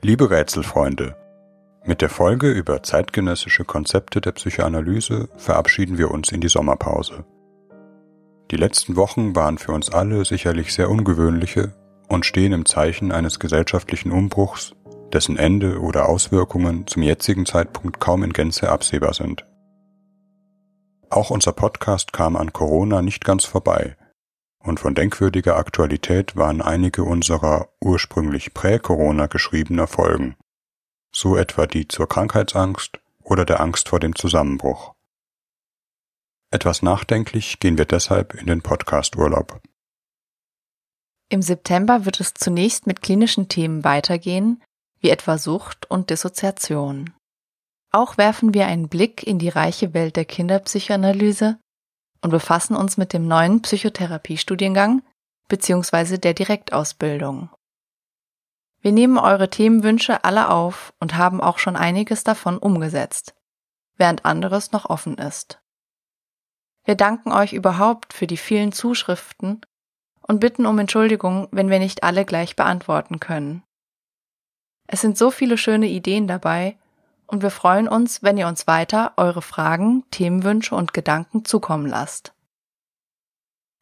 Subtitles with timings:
[0.00, 1.16] Liebe Rätselfreunde,
[1.84, 7.24] mit der Folge über zeitgenössische Konzepte der Psychoanalyse verabschieden wir uns in die Sommerpause.
[8.52, 11.74] Die letzten Wochen waren für uns alle sicherlich sehr ungewöhnliche
[12.08, 14.72] und stehen im Zeichen eines gesellschaftlichen Umbruchs,
[15.12, 19.46] dessen Ende oder Auswirkungen zum jetzigen Zeitpunkt kaum in Gänze absehbar sind.
[21.10, 23.96] Auch unser Podcast kam an Corona nicht ganz vorbei,
[24.58, 30.36] und von denkwürdiger Aktualität waren einige unserer ursprünglich prä-Corona geschriebener Folgen,
[31.14, 34.94] so etwa die zur Krankheitsangst oder der Angst vor dem Zusammenbruch.
[36.50, 39.60] Etwas nachdenklich gehen wir deshalb in den Podcast-Urlaub.
[41.30, 44.62] Im September wird es zunächst mit klinischen Themen weitergehen,
[45.00, 47.12] wie etwa Sucht und Dissoziation.
[47.90, 51.58] Auch werfen wir einen Blick in die reiche Welt der Kinderpsychoanalyse
[52.20, 55.02] und befassen uns mit dem neuen Psychotherapiestudiengang
[55.48, 56.18] bzw.
[56.18, 57.50] der Direktausbildung.
[58.80, 63.34] Wir nehmen eure Themenwünsche alle auf und haben auch schon einiges davon umgesetzt,
[63.96, 65.60] während anderes noch offen ist.
[66.84, 69.60] Wir danken euch überhaupt für die vielen Zuschriften
[70.22, 73.62] und bitten um Entschuldigung, wenn wir nicht alle gleich beantworten können.
[74.86, 76.78] Es sind so viele schöne Ideen dabei
[77.28, 82.32] und wir freuen uns, wenn ihr uns weiter eure Fragen, Themenwünsche und Gedanken zukommen lasst.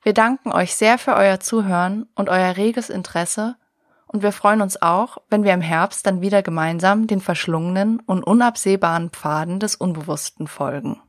[0.02, 3.56] Wir danken euch sehr für euer Zuhören und euer reges Interesse
[4.06, 8.22] und wir freuen uns auch, wenn wir im Herbst dann wieder gemeinsam den verschlungenen und
[8.22, 11.00] unabsehbaren Pfaden des Unbewussten folgen.